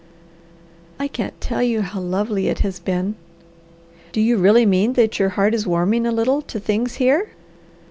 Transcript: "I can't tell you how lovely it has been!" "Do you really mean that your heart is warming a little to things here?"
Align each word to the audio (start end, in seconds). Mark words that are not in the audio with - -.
"I 0.99 1.07
can't 1.07 1.39
tell 1.39 1.61
you 1.61 1.83
how 1.83 1.99
lovely 2.01 2.47
it 2.47 2.61
has 2.61 2.79
been!" 2.79 3.17
"Do 4.11 4.19
you 4.19 4.37
really 4.37 4.65
mean 4.65 4.93
that 4.93 5.19
your 5.19 5.29
heart 5.29 5.53
is 5.53 5.67
warming 5.67 6.07
a 6.07 6.11
little 6.11 6.41
to 6.41 6.59
things 6.59 6.95
here?" 6.95 7.29